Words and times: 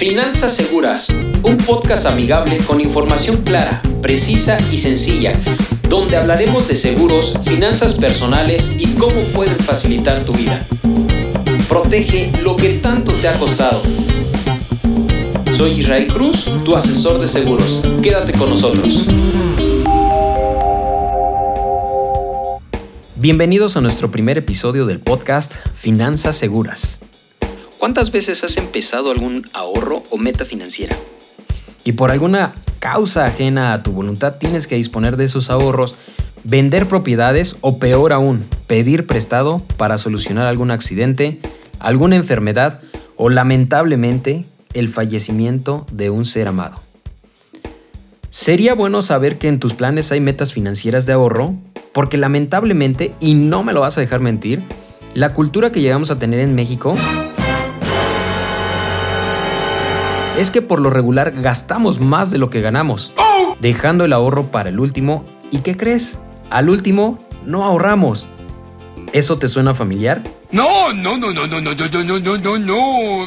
Finanzas 0.00 0.56
Seguras, 0.56 1.10
un 1.42 1.58
podcast 1.58 2.06
amigable 2.06 2.56
con 2.66 2.80
información 2.80 3.42
clara, 3.42 3.82
precisa 4.00 4.56
y 4.72 4.78
sencilla, 4.78 5.38
donde 5.90 6.16
hablaremos 6.16 6.66
de 6.68 6.74
seguros, 6.74 7.38
finanzas 7.44 7.98
personales 7.98 8.72
y 8.78 8.86
cómo 8.94 9.20
pueden 9.34 9.58
facilitar 9.58 10.24
tu 10.24 10.32
vida. 10.32 10.66
Protege 11.68 12.32
lo 12.40 12.56
que 12.56 12.78
tanto 12.78 13.12
te 13.12 13.28
ha 13.28 13.34
costado. 13.34 13.82
Soy 15.54 15.72
Israel 15.72 16.06
Cruz, 16.06 16.48
tu 16.64 16.74
asesor 16.74 17.20
de 17.20 17.28
seguros. 17.28 17.82
Quédate 18.02 18.32
con 18.32 18.48
nosotros. 18.48 19.06
Bienvenidos 23.16 23.76
a 23.76 23.82
nuestro 23.82 24.10
primer 24.10 24.38
episodio 24.38 24.86
del 24.86 25.00
podcast 25.00 25.52
Finanzas 25.76 26.36
Seguras. 26.36 27.00
¿Cuántas 27.80 28.12
veces 28.12 28.44
has 28.44 28.58
empezado 28.58 29.10
algún 29.10 29.46
ahorro 29.54 30.02
o 30.10 30.18
meta 30.18 30.44
financiera? 30.44 30.94
Y 31.82 31.92
por 31.92 32.10
alguna 32.10 32.52
causa 32.78 33.24
ajena 33.24 33.72
a 33.72 33.82
tu 33.82 33.92
voluntad 33.92 34.36
tienes 34.36 34.66
que 34.66 34.76
disponer 34.76 35.16
de 35.16 35.24
esos 35.24 35.48
ahorros, 35.48 35.94
vender 36.44 36.86
propiedades 36.86 37.56
o 37.62 37.78
peor 37.78 38.12
aún, 38.12 38.44
pedir 38.66 39.06
prestado 39.06 39.62
para 39.78 39.96
solucionar 39.96 40.46
algún 40.46 40.70
accidente, 40.70 41.40
alguna 41.78 42.16
enfermedad 42.16 42.82
o 43.16 43.30
lamentablemente 43.30 44.44
el 44.74 44.90
fallecimiento 44.90 45.86
de 45.90 46.10
un 46.10 46.26
ser 46.26 46.48
amado. 46.48 46.82
Sería 48.28 48.74
bueno 48.74 49.00
saber 49.00 49.38
que 49.38 49.48
en 49.48 49.58
tus 49.58 49.72
planes 49.72 50.12
hay 50.12 50.20
metas 50.20 50.52
financieras 50.52 51.06
de 51.06 51.14
ahorro, 51.14 51.54
porque 51.94 52.18
lamentablemente, 52.18 53.14
y 53.20 53.32
no 53.32 53.62
me 53.62 53.72
lo 53.72 53.80
vas 53.80 53.96
a 53.96 54.02
dejar 54.02 54.20
mentir, 54.20 54.62
la 55.14 55.32
cultura 55.32 55.72
que 55.72 55.80
llegamos 55.80 56.10
a 56.10 56.18
tener 56.18 56.40
en 56.40 56.54
México 56.54 56.94
es 60.38 60.50
que 60.50 60.62
por 60.62 60.80
lo 60.80 60.90
regular 60.90 61.32
gastamos 61.32 62.00
más 62.00 62.30
de 62.30 62.38
lo 62.38 62.50
que 62.50 62.60
ganamos, 62.60 63.12
dejando 63.60 64.04
el 64.04 64.12
ahorro 64.12 64.50
para 64.50 64.68
el 64.68 64.80
último. 64.80 65.24
¿Y 65.50 65.58
qué 65.58 65.76
crees? 65.76 66.18
Al 66.50 66.68
último 66.68 67.18
no 67.44 67.64
ahorramos. 67.64 68.28
¿Eso 69.12 69.38
te 69.38 69.48
suena 69.48 69.74
familiar? 69.74 70.22
No, 70.50 70.92
no, 70.92 71.16
no, 71.16 71.32
no, 71.32 71.46
no, 71.46 71.60
no, 71.60 71.74
no, 71.74 72.04
no, 72.04 72.18
no, 72.20 72.38
no, 72.38 72.58
no. 72.58 73.26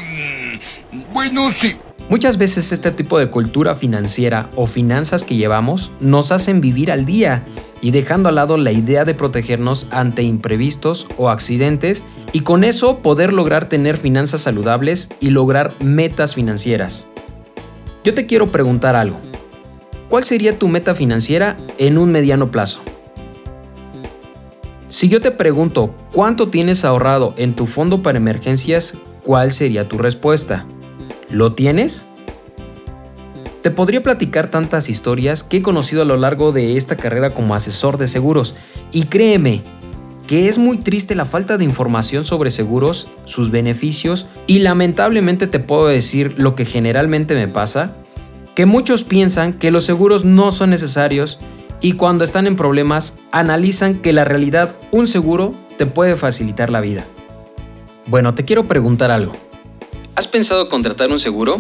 Bueno, 1.14 1.52
sí. 1.52 1.76
Muchas 2.14 2.38
veces 2.38 2.72
este 2.72 2.92
tipo 2.92 3.18
de 3.18 3.32
cultura 3.32 3.74
financiera 3.74 4.52
o 4.56 4.68
finanzas 4.68 5.24
que 5.24 5.36
llevamos 5.36 5.92
nos 6.00 6.32
hacen 6.32 6.62
vivir 6.62 6.92
al 6.92 7.06
día 7.06 7.44
y 7.82 7.90
dejando 7.90 8.30
al 8.30 8.36
lado 8.36 8.56
la 8.56 8.72
idea 8.72 9.04
de 9.04 9.16
protegernos 9.16 9.88
ante 9.90 10.22
imprevistos 10.22 11.08
o 11.18 11.32
accidentes 11.32 12.04
y 12.32 12.42
con 12.42 12.64
eso 12.64 13.00
poder 13.00 13.34
lograr 13.34 13.68
tener 13.68 13.98
finanzas 13.98 14.42
saludables 14.42 15.10
y 15.22 15.32
lograr 15.32 15.74
metas 15.84 16.36
financieras. 16.36 17.08
Yo 18.04 18.14
te 18.14 18.28
quiero 18.28 18.52
preguntar 18.52 18.96
algo. 18.96 19.18
¿Cuál 20.08 20.24
sería 20.24 20.60
tu 20.60 20.68
meta 20.68 20.94
financiera 20.94 21.58
en 21.80 21.98
un 21.98 22.12
mediano 22.12 22.52
plazo? 22.52 22.82
Si 24.88 25.10
yo 25.10 25.20
te 25.20 25.32
pregunto 25.32 25.96
cuánto 26.12 26.50
tienes 26.50 26.86
ahorrado 26.86 27.34
en 27.38 27.56
tu 27.56 27.66
fondo 27.66 28.04
para 28.04 28.20
emergencias, 28.20 29.00
¿cuál 29.24 29.52
sería 29.52 29.90
tu 29.90 29.98
respuesta? 29.98 30.68
¿Lo 31.34 31.54
tienes? 31.54 32.06
Te 33.64 33.72
podría 33.72 34.04
platicar 34.04 34.52
tantas 34.52 34.88
historias 34.88 35.42
que 35.42 35.58
he 35.58 35.62
conocido 35.64 36.04
a 36.04 36.06
lo 36.06 36.16
largo 36.16 36.52
de 36.52 36.78
esta 36.78 36.96
carrera 36.96 37.34
como 37.34 37.56
asesor 37.56 37.98
de 37.98 38.08
seguros 38.08 38.54
y 38.92 39.06
créeme 39.06 39.64
que 40.28 40.48
es 40.48 40.60
muy 40.60 40.78
triste 40.78 41.16
la 41.16 41.26
falta 41.26 41.58
de 41.58 41.64
información 41.64 42.24
sobre 42.24 42.52
seguros, 42.52 43.08
sus 43.26 43.50
beneficios 43.50 44.28
y 44.46 44.60
lamentablemente 44.60 45.48
te 45.48 45.58
puedo 45.58 45.88
decir 45.88 46.36
lo 46.38 46.54
que 46.54 46.66
generalmente 46.66 47.34
me 47.34 47.48
pasa, 47.48 47.96
que 48.54 48.68
muchos 48.68 49.04
piensan 49.04 49.54
que 49.54 49.72
los 49.72 49.86
seguros 49.86 50.26
no 50.26 50.52
son 50.52 50.70
necesarios 50.70 51.40
y 51.82 51.94
cuando 51.94 52.26
están 52.26 52.46
en 52.46 52.56
problemas 52.56 53.18
analizan 53.32 54.04
que 54.04 54.14
la 54.14 54.24
realidad 54.24 54.76
un 54.92 55.08
seguro 55.08 55.56
te 55.80 55.88
puede 55.88 56.16
facilitar 56.16 56.70
la 56.70 56.80
vida. 56.80 57.06
Bueno, 58.06 58.36
te 58.36 58.46
quiero 58.46 58.68
preguntar 58.68 59.10
algo. 59.10 59.34
¿Has 60.16 60.28
pensado 60.28 60.70
contratar 60.70 61.10
un 61.10 61.18
seguro? 61.18 61.60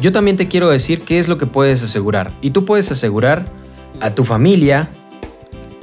Yo 0.00 0.10
también 0.10 0.36
te 0.36 0.48
quiero 0.48 0.68
decir 0.68 1.02
qué 1.02 1.20
es 1.20 1.28
lo 1.28 1.38
que 1.38 1.46
puedes 1.46 1.82
asegurar. 1.82 2.32
Y 2.42 2.50
tú 2.50 2.64
puedes 2.64 2.90
asegurar 2.90 3.44
a 4.00 4.14
tu 4.14 4.24
familia, 4.24 4.90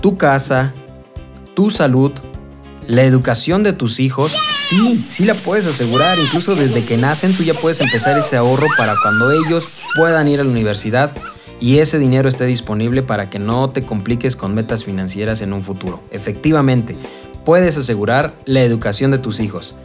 tu 0.01 0.17
casa, 0.17 0.73
tu 1.53 1.69
salud, 1.69 2.11
la 2.85 3.03
educación 3.03 3.63
de 3.63 3.71
tus 3.71 4.01
hijos. 4.01 4.33
Sí, 4.49 5.05
sí 5.07 5.23
la 5.23 5.35
puedes 5.35 5.67
asegurar. 5.67 6.19
Incluso 6.19 6.55
desde 6.55 6.83
que 6.83 6.97
nacen 6.97 7.33
tú 7.33 7.43
ya 7.43 7.53
puedes 7.53 7.79
empezar 7.79 8.17
ese 8.17 8.35
ahorro 8.35 8.67
para 8.77 8.95
cuando 9.01 9.31
ellos 9.31 9.69
puedan 9.95 10.27
ir 10.27 10.41
a 10.41 10.43
la 10.43 10.49
universidad 10.49 11.11
y 11.61 11.77
ese 11.77 11.97
dinero 11.97 12.27
esté 12.27 12.45
disponible 12.45 13.03
para 13.03 13.29
que 13.29 13.39
no 13.39 13.69
te 13.69 13.85
compliques 13.85 14.35
con 14.35 14.53
metas 14.53 14.83
financieras 14.83 15.41
en 15.41 15.53
un 15.53 15.63
futuro. 15.63 16.03
Efectivamente, 16.11 16.97
puedes 17.45 17.77
asegurar 17.77 18.33
la 18.43 18.63
educación 18.63 19.11
de 19.11 19.17
tus 19.19 19.39
hijos. 19.39 19.75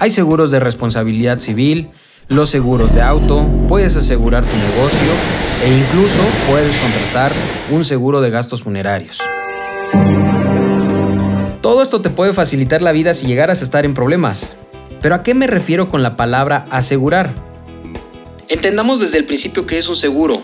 Hay 0.00 0.10
seguros 0.10 0.52
de 0.52 0.60
responsabilidad 0.60 1.40
civil, 1.40 1.88
los 2.28 2.50
seguros 2.50 2.94
de 2.94 3.02
auto, 3.02 3.44
puedes 3.66 3.96
asegurar 3.96 4.44
tu 4.44 4.56
negocio 4.56 5.12
e 5.64 5.76
incluso 5.76 6.22
puedes 6.48 6.76
contratar 6.76 7.32
un 7.72 7.84
seguro 7.84 8.20
de 8.20 8.30
gastos 8.30 8.62
funerarios. 8.62 9.18
Todo 11.60 11.82
esto 11.82 12.00
te 12.00 12.10
puede 12.10 12.32
facilitar 12.32 12.80
la 12.80 12.92
vida 12.92 13.12
si 13.12 13.26
llegaras 13.26 13.60
a 13.60 13.64
estar 13.64 13.84
en 13.84 13.94
problemas. 13.94 14.54
Pero 15.02 15.16
¿a 15.16 15.24
qué 15.24 15.34
me 15.34 15.48
refiero 15.48 15.88
con 15.88 16.04
la 16.04 16.16
palabra 16.16 16.66
asegurar? 16.70 17.34
Entendamos 18.48 19.00
desde 19.00 19.18
el 19.18 19.24
principio 19.24 19.66
que 19.66 19.78
es 19.78 19.88
un 19.88 19.96
seguro. 19.96 20.40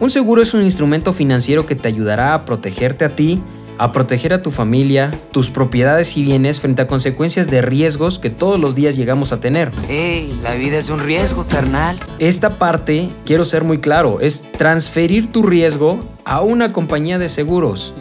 Un 0.00 0.10
seguro 0.10 0.42
es 0.42 0.52
un 0.52 0.62
instrumento 0.62 1.14
financiero 1.14 1.64
que 1.64 1.76
te 1.76 1.88
ayudará 1.88 2.34
a 2.34 2.44
protegerte 2.44 3.06
a 3.06 3.16
ti 3.16 3.40
a 3.82 3.90
proteger 3.90 4.32
a 4.32 4.42
tu 4.42 4.52
familia, 4.52 5.10
tus 5.32 5.50
propiedades 5.50 6.16
y 6.16 6.22
bienes 6.22 6.60
frente 6.60 6.82
a 6.82 6.86
consecuencias 6.86 7.50
de 7.50 7.62
riesgos 7.62 8.20
que 8.20 8.30
todos 8.30 8.60
los 8.60 8.76
días 8.76 8.94
llegamos 8.94 9.32
a 9.32 9.40
tener. 9.40 9.72
¡Ey! 9.88 10.32
La 10.40 10.54
vida 10.54 10.78
es 10.78 10.88
un 10.88 11.00
riesgo, 11.00 11.44
carnal. 11.46 11.98
Esta 12.20 12.60
parte, 12.60 13.08
quiero 13.26 13.44
ser 13.44 13.64
muy 13.64 13.78
claro, 13.78 14.20
es 14.20 14.46
transferir 14.52 15.32
tu 15.32 15.42
riesgo 15.42 15.98
a 16.24 16.42
una 16.42 16.72
compañía 16.72 17.18
de 17.18 17.28
seguros. 17.28 17.92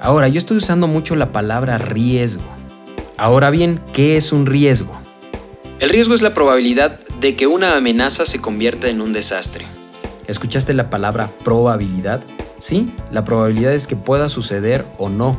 Ahora, 0.00 0.26
yo 0.28 0.38
estoy 0.38 0.56
usando 0.56 0.86
mucho 0.86 1.14
la 1.16 1.32
palabra 1.32 1.76
riesgo. 1.76 2.44
Ahora 3.18 3.50
bien, 3.50 3.78
¿qué 3.92 4.16
es 4.16 4.32
un 4.32 4.46
riesgo? 4.46 4.98
El 5.80 5.90
riesgo 5.90 6.14
es 6.14 6.22
la 6.22 6.32
probabilidad 6.32 6.98
de 7.20 7.36
que 7.36 7.46
una 7.46 7.76
amenaza 7.76 8.24
se 8.24 8.40
convierta 8.40 8.88
en 8.88 9.02
un 9.02 9.12
desastre. 9.12 9.66
¿Escuchaste 10.26 10.72
la 10.72 10.88
palabra 10.88 11.28
probabilidad? 11.44 12.22
Sí, 12.60 12.92
la 13.10 13.24
probabilidad 13.24 13.72
es 13.72 13.86
que 13.86 13.96
pueda 13.96 14.28
suceder 14.28 14.84
o 14.98 15.08
no. 15.08 15.36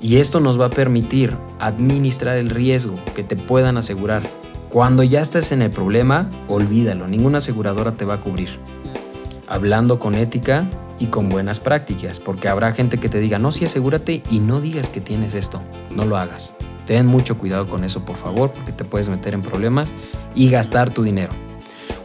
Y 0.00 0.16
esto 0.16 0.38
nos 0.38 0.58
va 0.58 0.66
a 0.66 0.70
permitir 0.70 1.36
administrar 1.58 2.36
el 2.36 2.48
riesgo 2.48 2.98
que 3.16 3.24
te 3.24 3.36
puedan 3.36 3.76
asegurar. 3.76 4.22
Cuando 4.68 5.02
ya 5.02 5.20
estés 5.20 5.50
en 5.50 5.62
el 5.62 5.70
problema, 5.70 6.28
olvídalo, 6.48 7.08
ninguna 7.08 7.38
aseguradora 7.38 7.92
te 7.92 8.04
va 8.04 8.14
a 8.14 8.20
cubrir. 8.20 8.50
Hablando 9.48 9.98
con 9.98 10.14
ética 10.14 10.70
y 11.00 11.06
con 11.06 11.28
buenas 11.28 11.58
prácticas, 11.58 12.20
porque 12.20 12.48
habrá 12.48 12.72
gente 12.72 12.98
que 12.98 13.08
te 13.08 13.18
diga, 13.18 13.40
no, 13.40 13.50
sí, 13.50 13.64
asegúrate 13.64 14.22
y 14.30 14.38
no 14.38 14.60
digas 14.60 14.88
que 14.88 15.00
tienes 15.00 15.34
esto, 15.34 15.60
no 15.90 16.04
lo 16.04 16.16
hagas. 16.16 16.54
Ten 16.86 17.06
mucho 17.06 17.36
cuidado 17.36 17.68
con 17.68 17.82
eso, 17.82 18.04
por 18.04 18.16
favor, 18.16 18.52
porque 18.52 18.70
te 18.70 18.84
puedes 18.84 19.08
meter 19.08 19.34
en 19.34 19.42
problemas 19.42 19.92
y 20.36 20.50
gastar 20.50 20.90
tu 20.90 21.02
dinero. 21.02 21.32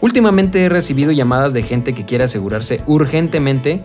Últimamente 0.01 0.63
he 0.63 0.69
recibido 0.69 1.11
llamadas 1.11 1.53
de 1.53 1.63
gente 1.63 1.93
que 1.93 2.05
quiere 2.05 2.23
asegurarse 2.23 2.81
urgentemente 2.85 3.83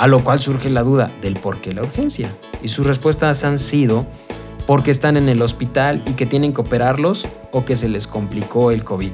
a 0.00 0.06
lo 0.06 0.24
cual 0.24 0.40
surge 0.40 0.70
la 0.70 0.82
duda 0.82 1.12
del 1.20 1.34
por 1.34 1.60
qué 1.60 1.74
la 1.74 1.82
urgencia. 1.82 2.34
Y 2.62 2.68
sus 2.68 2.86
respuestas 2.86 3.44
han 3.44 3.58
sido 3.58 4.06
porque 4.66 4.90
están 4.90 5.18
en 5.18 5.28
el 5.28 5.42
hospital 5.42 6.00
y 6.06 6.12
que 6.12 6.24
tienen 6.24 6.54
que 6.54 6.62
operarlos 6.62 7.28
o 7.52 7.66
que 7.66 7.76
se 7.76 7.90
les 7.90 8.06
complicó 8.06 8.70
el 8.70 8.82
COVID. 8.82 9.12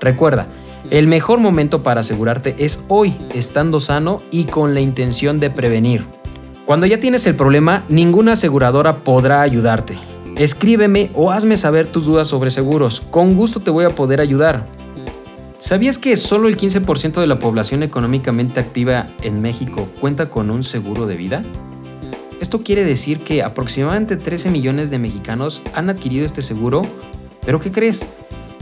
Recuerda, 0.00 0.48
el 0.90 1.06
mejor 1.06 1.38
momento 1.38 1.84
para 1.84 2.00
asegurarte 2.00 2.56
es 2.58 2.82
hoy, 2.88 3.16
estando 3.32 3.78
sano 3.78 4.20
y 4.32 4.46
con 4.46 4.74
la 4.74 4.80
intención 4.80 5.38
de 5.38 5.50
prevenir. 5.50 6.04
Cuando 6.66 6.86
ya 6.86 6.98
tienes 6.98 7.24
el 7.28 7.36
problema, 7.36 7.84
ninguna 7.88 8.32
aseguradora 8.32 9.04
podrá 9.04 9.42
ayudarte. 9.42 9.96
Escríbeme 10.34 11.12
o 11.14 11.30
hazme 11.30 11.56
saber 11.56 11.86
tus 11.86 12.06
dudas 12.06 12.26
sobre 12.26 12.50
seguros. 12.50 13.02
Con 13.02 13.36
gusto 13.36 13.60
te 13.60 13.70
voy 13.70 13.84
a 13.84 13.90
poder 13.90 14.20
ayudar. 14.20 14.66
¿Sabías 15.58 15.98
que 15.98 16.16
solo 16.16 16.46
el 16.46 16.56
15% 16.56 17.20
de 17.20 17.26
la 17.26 17.40
población 17.40 17.82
económicamente 17.82 18.60
activa 18.60 19.08
en 19.22 19.42
México 19.42 19.88
cuenta 20.00 20.30
con 20.30 20.52
un 20.52 20.62
seguro 20.62 21.08
de 21.08 21.16
vida? 21.16 21.44
Esto 22.40 22.62
quiere 22.62 22.84
decir 22.84 23.24
que 23.24 23.42
aproximadamente 23.42 24.16
13 24.16 24.50
millones 24.50 24.90
de 24.90 25.00
mexicanos 25.00 25.60
han 25.74 25.90
adquirido 25.90 26.24
este 26.24 26.42
seguro, 26.42 26.82
pero 27.44 27.58
¿qué 27.58 27.72
crees? 27.72 28.06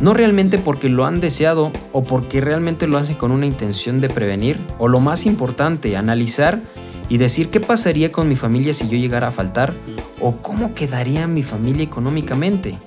No 0.00 0.14
realmente 0.14 0.56
porque 0.56 0.88
lo 0.88 1.04
han 1.04 1.20
deseado 1.20 1.70
o 1.92 2.02
porque 2.02 2.40
realmente 2.40 2.86
lo 2.86 2.96
hacen 2.96 3.16
con 3.16 3.30
una 3.30 3.44
intención 3.44 4.00
de 4.00 4.08
prevenir, 4.08 4.58
o 4.78 4.88
lo 4.88 4.98
más 4.98 5.26
importante, 5.26 5.98
analizar 5.98 6.62
y 7.10 7.18
decir 7.18 7.50
qué 7.50 7.60
pasaría 7.60 8.10
con 8.10 8.26
mi 8.26 8.36
familia 8.36 8.72
si 8.72 8.88
yo 8.88 8.96
llegara 8.96 9.28
a 9.28 9.32
faltar, 9.32 9.74
o 10.18 10.38
cómo 10.38 10.74
quedaría 10.74 11.26
mi 11.26 11.42
familia 11.42 11.84
económicamente. 11.84 12.78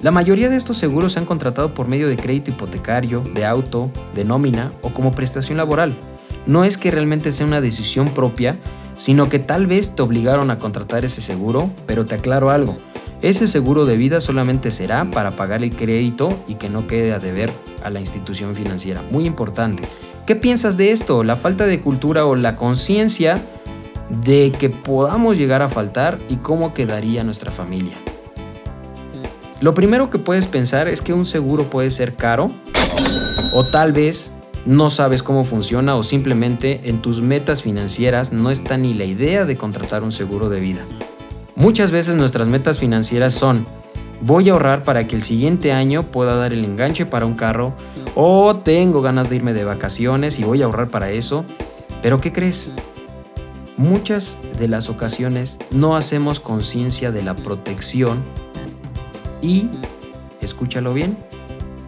La 0.00 0.12
mayoría 0.12 0.48
de 0.48 0.56
estos 0.56 0.76
seguros 0.76 1.14
se 1.14 1.18
han 1.18 1.24
contratado 1.24 1.74
por 1.74 1.88
medio 1.88 2.08
de 2.08 2.16
crédito 2.16 2.52
hipotecario, 2.52 3.20
de 3.34 3.44
auto, 3.44 3.90
de 4.14 4.24
nómina 4.24 4.72
o 4.80 4.94
como 4.94 5.10
prestación 5.10 5.58
laboral. 5.58 5.98
No 6.46 6.62
es 6.62 6.78
que 6.78 6.92
realmente 6.92 7.32
sea 7.32 7.46
una 7.46 7.60
decisión 7.60 8.08
propia, 8.10 8.56
sino 8.96 9.28
que 9.28 9.40
tal 9.40 9.66
vez 9.66 9.96
te 9.96 10.02
obligaron 10.02 10.52
a 10.52 10.60
contratar 10.60 11.04
ese 11.04 11.20
seguro, 11.20 11.68
pero 11.86 12.06
te 12.06 12.14
aclaro 12.14 12.50
algo. 12.50 12.76
Ese 13.22 13.48
seguro 13.48 13.86
de 13.86 13.96
vida 13.96 14.20
solamente 14.20 14.70
será 14.70 15.10
para 15.10 15.34
pagar 15.34 15.64
el 15.64 15.74
crédito 15.74 16.28
y 16.46 16.54
que 16.54 16.70
no 16.70 16.86
quede 16.86 17.12
a 17.12 17.18
deber 17.18 17.50
a 17.82 17.90
la 17.90 17.98
institución 17.98 18.54
financiera. 18.54 19.02
Muy 19.10 19.24
importante. 19.26 19.82
¿Qué 20.26 20.36
piensas 20.36 20.76
de 20.76 20.92
esto? 20.92 21.24
La 21.24 21.34
falta 21.34 21.66
de 21.66 21.80
cultura 21.80 22.24
o 22.24 22.36
la 22.36 22.54
conciencia 22.54 23.42
de 24.22 24.52
que 24.56 24.70
podamos 24.70 25.36
llegar 25.36 25.60
a 25.62 25.68
faltar 25.68 26.20
y 26.28 26.36
cómo 26.36 26.72
quedaría 26.72 27.24
nuestra 27.24 27.50
familia. 27.50 27.96
Lo 29.60 29.74
primero 29.74 30.08
que 30.08 30.18
puedes 30.18 30.46
pensar 30.46 30.86
es 30.86 31.02
que 31.02 31.12
un 31.12 31.26
seguro 31.26 31.64
puede 31.64 31.90
ser 31.90 32.14
caro 32.14 32.52
o 33.52 33.64
tal 33.64 33.92
vez 33.92 34.30
no 34.64 34.88
sabes 34.88 35.24
cómo 35.24 35.44
funciona 35.44 35.96
o 35.96 36.04
simplemente 36.04 36.82
en 36.84 37.02
tus 37.02 37.22
metas 37.22 37.62
financieras 37.62 38.32
no 38.32 38.50
está 38.50 38.76
ni 38.76 38.94
la 38.94 39.04
idea 39.04 39.44
de 39.44 39.56
contratar 39.56 40.04
un 40.04 40.12
seguro 40.12 40.48
de 40.48 40.60
vida. 40.60 40.84
Muchas 41.56 41.90
veces 41.90 42.14
nuestras 42.14 42.46
metas 42.46 42.78
financieras 42.78 43.34
son 43.34 43.66
voy 44.20 44.48
a 44.48 44.52
ahorrar 44.52 44.84
para 44.84 45.08
que 45.08 45.16
el 45.16 45.22
siguiente 45.22 45.72
año 45.72 46.04
pueda 46.04 46.36
dar 46.36 46.52
el 46.52 46.64
enganche 46.64 47.04
para 47.04 47.26
un 47.26 47.34
carro 47.34 47.74
o 48.14 48.54
tengo 48.54 49.02
ganas 49.02 49.28
de 49.28 49.36
irme 49.36 49.54
de 49.54 49.64
vacaciones 49.64 50.38
y 50.38 50.44
voy 50.44 50.62
a 50.62 50.66
ahorrar 50.66 50.88
para 50.88 51.10
eso. 51.10 51.44
Pero 52.00 52.20
¿qué 52.20 52.32
crees? 52.32 52.70
Muchas 53.76 54.38
de 54.56 54.68
las 54.68 54.88
ocasiones 54.88 55.58
no 55.72 55.96
hacemos 55.96 56.38
conciencia 56.38 57.10
de 57.10 57.24
la 57.24 57.34
protección 57.34 58.22
y, 59.42 59.68
escúchalo 60.40 60.94
bien, 60.94 61.16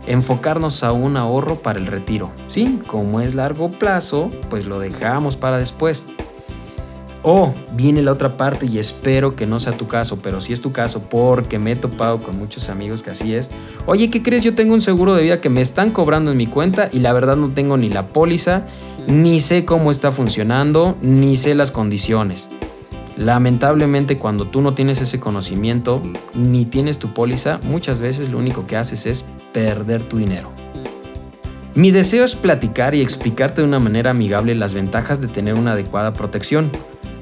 enfocarnos 0.07 0.83
a 0.83 0.93
un 0.93 1.17
ahorro 1.17 1.57
para 1.57 1.79
el 1.79 1.87
retiro. 1.87 2.31
Sí, 2.49 2.81
como 2.87 3.21
es 3.21 3.35
largo 3.35 3.71
plazo, 3.73 4.31
pues 4.49 4.67
lo 4.67 4.79
dejamos 4.79 5.37
para 5.37 5.59
después. 5.59 6.07
O 7.23 7.55
viene 7.75 8.01
la 8.01 8.13
otra 8.13 8.39
parte 8.39 8.65
y 8.65 8.79
espero 8.79 9.37
que 9.37 9.47
no 9.47 9.61
sea 9.61 9.75
tu 9.75 9.87
caso, 9.87 10.21
pero 10.23 10.41
si 10.41 10.55
es 10.55 10.63
tu 10.63 10.73
caso 10.73 11.03
porque 11.11 11.59
me 11.59 11.73
he 11.73 11.77
topado 11.77 12.23
con 12.23 12.39
muchos 12.39 12.71
amigos 12.71 13.03
que 13.03 13.11
así 13.11 13.35
es. 13.35 13.51
Oye, 13.85 14.11
¿qué 14.11 14.23
crees? 14.23 14.43
Yo 14.43 14.55
tengo 14.55 14.73
un 14.73 14.81
seguro 14.81 15.15
de 15.15 15.25
vida 15.25 15.41
que 15.41 15.51
me 15.51 15.61
están 15.61 15.91
cobrando 15.91 16.31
en 16.31 16.39
mi 16.39 16.47
cuenta 16.47 16.89
y 16.91 17.01
la 17.01 17.13
verdad 17.13 17.37
no 17.37 17.51
tengo 17.51 17.77
ni 17.77 17.91
la 17.91 18.07
póliza, 18.07 18.65
ni 19.07 19.41
sé 19.41 19.67
cómo 19.67 19.91
está 19.91 20.13
funcionando, 20.13 20.97
ni 21.03 21.37
sé 21.37 21.55
las 21.55 21.71
condiciones. 21.71 22.49
Lamentablemente 23.21 24.17
cuando 24.17 24.47
tú 24.47 24.63
no 24.63 24.73
tienes 24.73 25.03
ese 25.03 25.21
conocimiento 25.21 26.03
ni 26.33 26.65
tienes 26.65 26.99
tu 26.99 27.13
póliza, 27.13 27.61
muchas 27.63 28.01
veces 28.01 28.31
lo 28.31 28.39
único 28.39 28.67
que 28.67 28.79
haces 28.79 29.05
es 29.05 29.27
perder 29.53 30.03
tu 30.03 30.17
dinero. 30.17 30.51
Mi 31.75 31.91
deseo 31.91 32.25
es 32.25 32.35
platicar 32.35 32.95
y 32.95 33.03
explicarte 33.03 33.61
de 33.61 33.69
una 33.69 33.79
manera 33.79 34.13
amigable 34.13 34.55
las 34.55 34.73
ventajas 34.73 35.21
de 35.21 35.29
tener 35.29 35.53
una 35.53 35.73
adecuada 35.73 36.15
protección, 36.15 36.71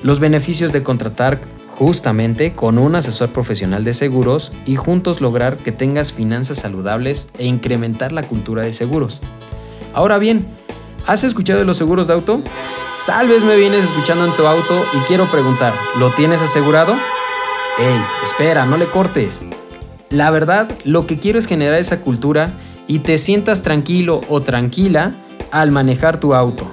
los 0.04 0.20
beneficios 0.20 0.72
de 0.72 0.84
contratar 0.84 1.40
justamente 1.74 2.52
con 2.52 2.78
un 2.78 2.94
asesor 2.94 3.30
profesional 3.30 3.82
de 3.82 3.92
seguros 3.92 4.52
y 4.66 4.76
juntos 4.76 5.20
lograr 5.20 5.56
que 5.56 5.72
tengas 5.72 6.12
finanzas 6.12 6.58
saludables 6.58 7.30
e 7.38 7.46
incrementar 7.46 8.12
la 8.12 8.22
cultura 8.22 8.62
de 8.62 8.72
seguros. 8.72 9.20
Ahora 9.94 10.18
bien, 10.18 10.46
¿has 11.06 11.24
escuchado 11.24 11.58
de 11.58 11.64
los 11.64 11.76
seguros 11.76 12.06
de 12.06 12.14
auto? 12.14 12.40
Tal 13.08 13.26
vez 13.26 13.42
me 13.42 13.56
vienes 13.56 13.86
escuchando 13.86 14.26
en 14.26 14.36
tu 14.36 14.46
auto 14.46 14.84
y 14.92 14.98
quiero 15.06 15.30
preguntar, 15.30 15.72
¿lo 15.98 16.10
tienes 16.10 16.42
asegurado? 16.42 16.92
Ey, 17.78 18.00
espera, 18.22 18.66
no 18.66 18.76
le 18.76 18.84
cortes. 18.84 19.46
La 20.10 20.30
verdad, 20.30 20.68
lo 20.84 21.06
que 21.06 21.18
quiero 21.18 21.38
es 21.38 21.46
generar 21.46 21.80
esa 21.80 22.02
cultura 22.02 22.58
y 22.86 22.98
te 22.98 23.16
sientas 23.16 23.62
tranquilo 23.62 24.20
o 24.28 24.42
tranquila 24.42 25.14
al 25.50 25.70
manejar 25.70 26.20
tu 26.20 26.34
auto. 26.34 26.70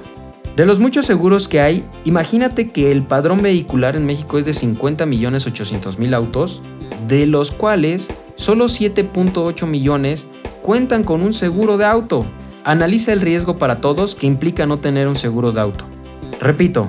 De 0.56 0.66
los 0.66 0.78
muchos 0.78 1.06
seguros 1.06 1.48
que 1.48 1.62
hay, 1.62 1.86
imagínate 2.04 2.70
que 2.70 2.92
el 2.92 3.02
padrón 3.02 3.40
vehicular 3.40 3.96
en 3.96 4.04
México 4.04 4.36
es 4.36 4.44
de 4.44 4.52
50 4.52 5.06
millones 5.06 5.46
800 5.46 5.98
mil 5.98 6.12
autos, 6.12 6.60
de 7.08 7.24
los 7.24 7.50
cuales 7.50 8.10
solo 8.34 8.66
7.8 8.66 9.66
millones 9.66 10.28
cuentan 10.60 11.02
con 11.02 11.22
un 11.22 11.32
seguro 11.32 11.78
de 11.78 11.86
auto. 11.86 12.26
Analiza 12.62 13.14
el 13.14 13.22
riesgo 13.22 13.56
para 13.56 13.80
todos 13.80 14.14
que 14.14 14.26
implica 14.26 14.66
no 14.66 14.80
tener 14.80 15.08
un 15.08 15.16
seguro 15.16 15.50
de 15.52 15.62
auto. 15.62 15.95
Repito, 16.40 16.88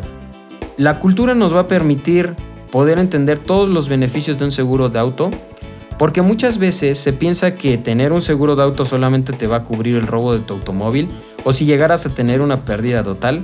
la 0.78 1.00
cultura 1.00 1.34
nos 1.36 1.56
va 1.56 1.62
a 1.62 1.68
permitir 1.68 2.36
poder 2.72 3.00
entender 3.00 3.40
todos 3.40 3.70
los 3.70 3.90
beneficios 3.90 4.40
de 4.40 4.46
un 4.46 4.52
seguro 4.52 4.90
de 4.90 5.00
auto, 5.00 5.32
porque 5.98 6.22
muchas 6.22 6.58
veces 6.58 7.00
se 7.00 7.14
piensa 7.14 7.56
que 7.56 7.78
tener 7.78 8.12
un 8.12 8.22
seguro 8.22 8.56
de 8.56 8.64
auto 8.64 8.86
solamente 8.86 9.34
te 9.34 9.48
va 9.48 9.58
a 9.58 9.64
cubrir 9.64 9.96
el 9.96 10.06
robo 10.06 10.34
de 10.34 10.40
tu 10.40 10.54
automóvil, 10.54 11.10
o 11.44 11.54
si 11.54 11.66
llegaras 11.66 12.06
a 12.06 12.14
tener 12.14 12.42
una 12.42 12.66
pérdida 12.66 13.04
total, 13.04 13.44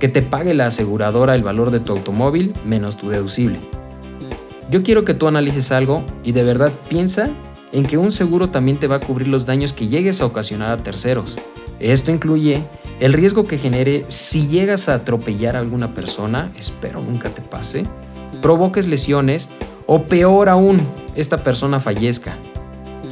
que 0.00 0.08
te 0.08 0.22
pague 0.22 0.54
la 0.54 0.66
aseguradora 0.66 1.34
el 1.34 1.44
valor 1.44 1.70
de 1.70 1.78
tu 1.78 1.92
automóvil 1.92 2.52
menos 2.64 2.96
tu 2.96 3.08
deducible. 3.08 3.60
Yo 4.68 4.82
quiero 4.82 5.04
que 5.04 5.14
tú 5.14 5.28
analices 5.28 5.70
algo 5.70 6.02
y 6.24 6.32
de 6.32 6.42
verdad 6.42 6.72
piensa 6.88 7.30
en 7.72 7.84
que 7.84 7.98
un 7.98 8.10
seguro 8.10 8.48
también 8.48 8.78
te 8.78 8.88
va 8.88 8.96
a 8.96 9.00
cubrir 9.00 9.28
los 9.28 9.46
daños 9.46 9.72
que 9.72 9.86
llegues 9.86 10.20
a 10.20 10.26
ocasionar 10.26 10.72
a 10.72 10.82
terceros. 10.82 11.36
Esto 11.78 12.10
incluye 12.10 12.62
el 13.02 13.12
riesgo 13.12 13.48
que 13.48 13.58
genere 13.58 14.04
si 14.06 14.46
llegas 14.46 14.88
a 14.88 14.94
atropellar 14.94 15.56
a 15.56 15.58
alguna 15.58 15.92
persona, 15.92 16.52
espero 16.56 17.00
nunca 17.00 17.30
te 17.30 17.42
pase, 17.42 17.82
provoques 18.40 18.86
lesiones 18.86 19.48
o 19.86 20.04
peor 20.04 20.48
aún, 20.48 20.80
esta 21.16 21.42
persona 21.42 21.80
fallezca. 21.80 22.36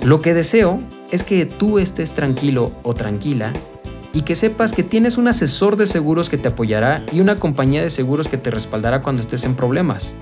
Lo 0.04 0.22
que 0.22 0.32
deseo 0.32 0.78
es 1.10 1.24
que 1.24 1.44
tú 1.44 1.80
estés 1.80 2.14
tranquilo 2.14 2.70
o 2.84 2.94
tranquila 2.94 3.52
y 4.12 4.22
que 4.22 4.36
sepas 4.36 4.72
que 4.72 4.84
tienes 4.84 5.18
un 5.18 5.26
asesor 5.26 5.74
de 5.74 5.86
seguros 5.86 6.30
que 6.30 6.38
te 6.38 6.50
apoyará 6.50 7.02
y 7.10 7.18
una 7.18 7.34
compañía 7.34 7.82
de 7.82 7.90
seguros 7.90 8.28
que 8.28 8.38
te 8.38 8.52
respaldará 8.52 9.02
cuando 9.02 9.20
estés 9.20 9.42
en 9.42 9.56
problemas. 9.56 10.12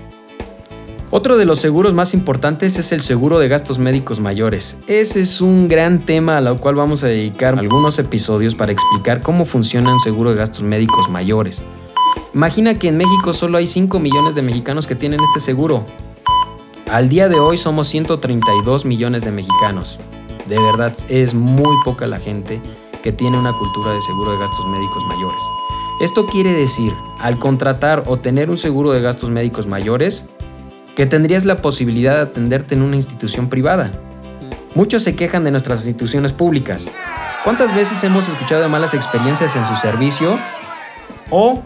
Otro 1.11 1.37
de 1.37 1.45
los 1.45 1.57
seguros 1.57 1.95
más 1.95 2.13
importantes 2.13 2.77
es 2.77 2.91
el 2.91 3.01
seguro 3.01 3.39
de 3.39 3.47
gastos 3.47 3.79
médicos 3.79 4.19
mayores. 4.19 4.79
Ese 4.85 5.21
es 5.21 5.41
un 5.41 5.67
gran 5.67 6.05
tema 6.05 6.37
al 6.37 6.59
cual 6.59 6.75
vamos 6.75 7.03
a 7.03 7.07
dedicar 7.07 7.57
algunos 7.57 7.97
episodios 7.97 8.53
para 8.53 8.71
explicar 8.71 9.23
cómo 9.23 9.45
funciona 9.45 9.91
un 9.91 9.99
seguro 9.99 10.29
de 10.29 10.35
gastos 10.35 10.61
médicos 10.61 11.09
mayores. 11.09 11.63
Imagina 12.35 12.77
que 12.77 12.89
en 12.89 12.97
México 12.97 13.33
solo 13.33 13.57
hay 13.57 13.65
5 13.65 13.97
millones 13.97 14.35
de 14.35 14.43
mexicanos 14.43 14.85
que 14.85 14.93
tienen 14.93 15.19
este 15.21 15.39
seguro. 15.39 15.83
Al 16.91 17.09
día 17.09 17.27
de 17.27 17.39
hoy 17.39 17.57
somos 17.57 17.87
132 17.87 18.85
millones 18.85 19.23
de 19.23 19.31
mexicanos. 19.31 19.97
De 20.47 20.59
verdad 20.59 20.95
es 21.07 21.33
muy 21.33 21.75
poca 21.83 22.05
la 22.05 22.19
gente 22.19 22.61
que 23.01 23.11
tiene 23.11 23.39
una 23.39 23.53
cultura 23.53 23.93
de 23.93 24.01
seguro 24.03 24.33
de 24.33 24.37
gastos 24.37 24.67
médicos 24.67 25.03
mayores. 25.07 25.41
Esto 26.01 26.27
quiere 26.27 26.53
decir, 26.53 26.93
al 27.19 27.39
contratar 27.39 28.03
o 28.05 28.17
tener 28.19 28.51
un 28.51 28.57
seguro 28.57 28.91
de 28.91 29.01
gastos 29.01 29.31
médicos 29.31 29.65
mayores, 29.65 30.29
que 30.95 31.05
tendrías 31.05 31.45
la 31.45 31.57
posibilidad 31.57 32.15
de 32.15 32.21
atenderte 32.21 32.75
en 32.75 32.81
una 32.81 32.95
institución 32.95 33.49
privada. 33.49 33.91
Muchos 34.75 35.03
se 35.03 35.15
quejan 35.15 35.43
de 35.43 35.51
nuestras 35.51 35.79
instituciones 35.79 36.33
públicas. 36.33 36.91
¿Cuántas 37.43 37.73
veces 37.73 38.03
hemos 38.03 38.29
escuchado 38.29 38.67
malas 38.69 38.93
experiencias 38.93 39.55
en 39.55 39.65
su 39.65 39.75
servicio? 39.75 40.39
O 41.29 41.63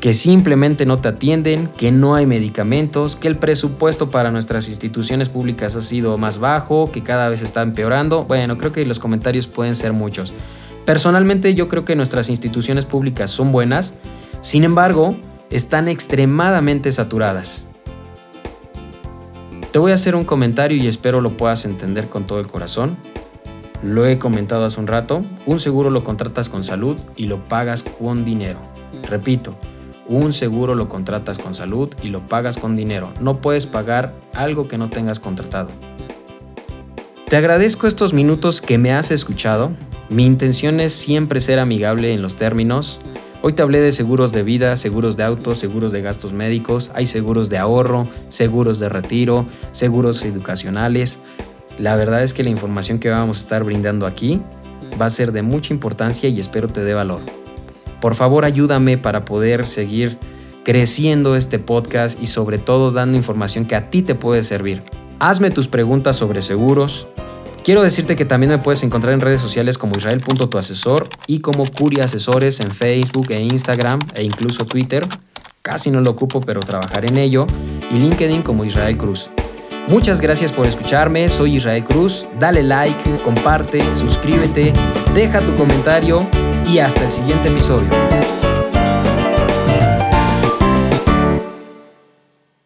que 0.00 0.14
simplemente 0.14 0.86
no 0.86 0.98
te 0.98 1.08
atienden, 1.08 1.68
que 1.76 1.90
no 1.90 2.14
hay 2.14 2.26
medicamentos, 2.26 3.16
que 3.16 3.28
el 3.28 3.36
presupuesto 3.36 4.10
para 4.10 4.30
nuestras 4.30 4.68
instituciones 4.68 5.28
públicas 5.28 5.74
ha 5.74 5.80
sido 5.80 6.16
más 6.16 6.38
bajo, 6.38 6.92
que 6.92 7.02
cada 7.02 7.28
vez 7.28 7.42
está 7.42 7.62
empeorando. 7.62 8.24
Bueno, 8.24 8.56
creo 8.56 8.72
que 8.72 8.86
los 8.86 8.98
comentarios 8.98 9.46
pueden 9.46 9.74
ser 9.74 9.92
muchos. 9.92 10.32
Personalmente 10.84 11.54
yo 11.54 11.68
creo 11.68 11.84
que 11.84 11.96
nuestras 11.96 12.30
instituciones 12.30 12.86
públicas 12.86 13.30
son 13.30 13.50
buenas, 13.50 13.96
sin 14.40 14.62
embargo, 14.62 15.16
están 15.50 15.88
extremadamente 15.88 16.92
saturadas. 16.92 17.65
Te 19.76 19.80
voy 19.80 19.92
a 19.92 19.96
hacer 19.96 20.16
un 20.16 20.24
comentario 20.24 20.82
y 20.82 20.86
espero 20.86 21.20
lo 21.20 21.36
puedas 21.36 21.66
entender 21.66 22.08
con 22.08 22.26
todo 22.26 22.40
el 22.40 22.46
corazón. 22.46 22.96
Lo 23.82 24.06
he 24.06 24.16
comentado 24.16 24.64
hace 24.64 24.80
un 24.80 24.86
rato, 24.86 25.22
un 25.44 25.60
seguro 25.60 25.90
lo 25.90 26.02
contratas 26.02 26.48
con 26.48 26.64
salud 26.64 26.96
y 27.14 27.26
lo 27.26 27.46
pagas 27.46 27.82
con 27.82 28.24
dinero. 28.24 28.58
Repito, 29.06 29.54
un 30.08 30.32
seguro 30.32 30.74
lo 30.74 30.88
contratas 30.88 31.36
con 31.36 31.52
salud 31.52 31.90
y 32.02 32.08
lo 32.08 32.24
pagas 32.24 32.56
con 32.56 32.74
dinero. 32.74 33.12
No 33.20 33.42
puedes 33.42 33.66
pagar 33.66 34.14
algo 34.32 34.66
que 34.66 34.78
no 34.78 34.88
tengas 34.88 35.20
contratado. 35.20 35.68
Te 37.28 37.36
agradezco 37.36 37.86
estos 37.86 38.14
minutos 38.14 38.62
que 38.62 38.78
me 38.78 38.94
has 38.94 39.10
escuchado. 39.10 39.72
Mi 40.08 40.24
intención 40.24 40.80
es 40.80 40.94
siempre 40.94 41.38
ser 41.38 41.58
amigable 41.58 42.14
en 42.14 42.22
los 42.22 42.36
términos. 42.36 42.98
Hoy 43.46 43.52
te 43.52 43.62
hablé 43.62 43.80
de 43.80 43.92
seguros 43.92 44.32
de 44.32 44.42
vida, 44.42 44.76
seguros 44.76 45.16
de 45.16 45.22
auto, 45.22 45.54
seguros 45.54 45.92
de 45.92 46.02
gastos 46.02 46.32
médicos, 46.32 46.90
hay 46.96 47.06
seguros 47.06 47.48
de 47.48 47.58
ahorro, 47.58 48.08
seguros 48.28 48.80
de 48.80 48.88
retiro, 48.88 49.46
seguros 49.70 50.24
educacionales. 50.24 51.20
La 51.78 51.94
verdad 51.94 52.24
es 52.24 52.34
que 52.34 52.42
la 52.42 52.50
información 52.50 52.98
que 52.98 53.08
vamos 53.08 53.36
a 53.36 53.40
estar 53.42 53.62
brindando 53.62 54.04
aquí 54.08 54.40
va 55.00 55.06
a 55.06 55.10
ser 55.10 55.30
de 55.30 55.42
mucha 55.42 55.72
importancia 55.72 56.28
y 56.28 56.40
espero 56.40 56.66
te 56.66 56.82
dé 56.82 56.92
valor. 56.92 57.20
Por 58.00 58.16
favor 58.16 58.44
ayúdame 58.44 58.98
para 58.98 59.24
poder 59.24 59.68
seguir 59.68 60.18
creciendo 60.64 61.36
este 61.36 61.60
podcast 61.60 62.20
y 62.20 62.26
sobre 62.26 62.58
todo 62.58 62.90
dando 62.90 63.16
información 63.16 63.64
que 63.64 63.76
a 63.76 63.90
ti 63.90 64.02
te 64.02 64.16
puede 64.16 64.42
servir. 64.42 64.82
Hazme 65.20 65.52
tus 65.52 65.68
preguntas 65.68 66.16
sobre 66.16 66.42
seguros. 66.42 67.06
Quiero 67.66 67.82
decirte 67.82 68.14
que 68.14 68.24
también 68.24 68.52
me 68.52 68.58
puedes 68.58 68.84
encontrar 68.84 69.12
en 69.12 69.20
redes 69.20 69.40
sociales 69.40 69.76
como 69.76 69.96
israel.tuasesor 69.96 71.08
y 71.26 71.40
como 71.40 71.66
Curia 71.66 72.04
Asesores 72.04 72.60
en 72.60 72.70
Facebook 72.70 73.26
e 73.30 73.42
Instagram 73.42 73.98
e 74.14 74.22
incluso 74.22 74.66
Twitter. 74.66 75.04
Casi 75.62 75.90
no 75.90 76.00
lo 76.00 76.12
ocupo, 76.12 76.40
pero 76.40 76.60
trabajaré 76.60 77.08
en 77.08 77.18
ello. 77.18 77.48
Y 77.90 77.94
LinkedIn 77.94 78.44
como 78.44 78.64
Israel 78.64 78.96
Cruz. 78.96 79.30
Muchas 79.88 80.20
gracias 80.20 80.52
por 80.52 80.68
escucharme, 80.68 81.28
soy 81.28 81.56
Israel 81.56 81.82
Cruz. 81.82 82.28
Dale 82.38 82.62
like, 82.62 83.18
comparte, 83.24 83.82
suscríbete, 83.96 84.72
deja 85.12 85.40
tu 85.40 85.56
comentario 85.56 86.24
y 86.68 86.78
hasta 86.78 87.04
el 87.04 87.10
siguiente 87.10 87.48
episodio. 87.48 87.88